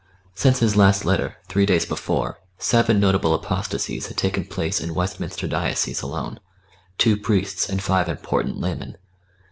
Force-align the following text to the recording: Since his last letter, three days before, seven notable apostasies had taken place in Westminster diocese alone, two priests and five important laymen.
Since 0.33 0.61
his 0.61 0.75
last 0.75 1.05
letter, 1.05 1.35
three 1.47 1.67
days 1.67 1.85
before, 1.85 2.39
seven 2.57 2.99
notable 2.99 3.35
apostasies 3.35 4.07
had 4.07 4.17
taken 4.17 4.45
place 4.45 4.81
in 4.81 4.95
Westminster 4.95 5.47
diocese 5.47 6.01
alone, 6.01 6.39
two 6.97 7.15
priests 7.15 7.69
and 7.69 7.83
five 7.83 8.09
important 8.09 8.57
laymen. 8.59 8.97